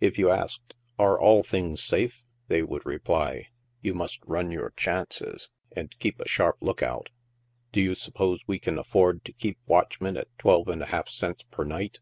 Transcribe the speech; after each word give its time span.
If 0.00 0.18
yon 0.18 0.36
asked" 0.36 0.74
Are 0.98 1.16
all 1.16 1.44
things 1.44 1.80
safe?" 1.80 2.24
they 2.48 2.60
would 2.64 2.84
reply, 2.84 3.50
<( 3.64 3.82
You 3.82 3.94
must 3.94 4.18
run 4.26 4.50
your 4.50 4.70
chances, 4.70 5.48
and 5.70 5.96
keep 6.00 6.18
a 6.20 6.26
sharp 6.26 6.56
look 6.60 6.82
out; 6.82 7.10
Do 7.70 7.80
you 7.80 7.94
suppose 7.94 8.42
we 8.48 8.58
can 8.58 8.80
afford 8.80 9.24
to 9.26 9.32
keep 9.32 9.58
watchmen 9.66 10.16
at 10.16 10.26
twelve 10.38 10.66
and 10.66 10.82
a 10.82 10.86
half 10.86 11.08
cents 11.08 11.44
per 11.52 11.62
night 11.62 12.00